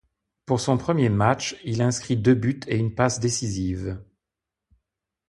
[0.47, 4.01] Pour son premier match, il inscrit deux buts et une passe décisive.